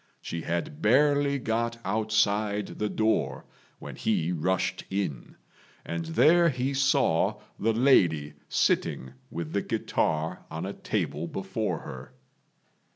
[0.19, 3.45] She had barely got outside the door
[3.77, 5.35] when he rushed in,
[5.85, 12.15] and there he saw the lady sitting with the guitar on a table before her.